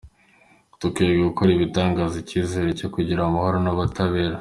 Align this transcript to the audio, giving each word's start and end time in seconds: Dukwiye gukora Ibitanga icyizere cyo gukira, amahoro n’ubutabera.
Dukwiye 0.79 1.13
gukora 1.29 1.49
Ibitanga 1.57 2.01
icyizere 2.21 2.69
cyo 2.79 2.87
gukira, 2.93 3.21
amahoro 3.23 3.57
n’ubutabera. 3.61 4.29